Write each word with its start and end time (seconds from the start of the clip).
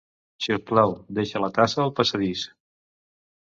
Si 0.45 0.53
us 0.53 0.63
plau, 0.71 0.93
deixa 1.17 1.41
la 1.43 1.51
tassa 1.59 1.79
al 1.85 1.93
passadís. 2.01 2.47